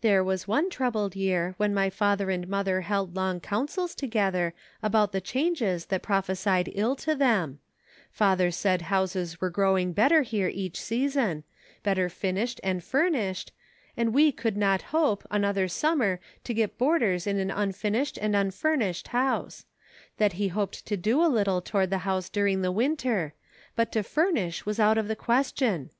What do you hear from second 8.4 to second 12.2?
said houses were growing better here each season, bet ter